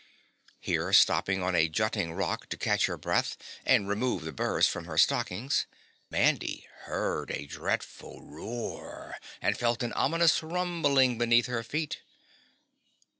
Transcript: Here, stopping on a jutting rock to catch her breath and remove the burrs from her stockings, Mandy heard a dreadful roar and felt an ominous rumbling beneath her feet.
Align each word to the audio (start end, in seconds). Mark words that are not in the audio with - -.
Here, 0.59 0.93
stopping 0.93 1.43
on 1.43 1.53
a 1.53 1.67
jutting 1.69 2.13
rock 2.13 2.49
to 2.49 2.57
catch 2.57 2.87
her 2.87 2.97
breath 2.97 3.37
and 3.63 3.87
remove 3.87 4.23
the 4.25 4.31
burrs 4.31 4.67
from 4.67 4.85
her 4.85 4.97
stockings, 4.97 5.67
Mandy 6.09 6.67
heard 6.85 7.29
a 7.29 7.45
dreadful 7.45 8.23
roar 8.23 9.17
and 9.43 9.55
felt 9.55 9.83
an 9.83 9.93
ominous 9.93 10.41
rumbling 10.41 11.19
beneath 11.19 11.45
her 11.45 11.61
feet. 11.61 12.01